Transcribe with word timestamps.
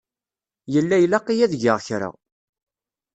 Yella 0.73 0.95
ilaq-iyi 1.03 1.43
ad 1.45 1.53
geɣ 1.61 1.77
kra. 1.87 2.09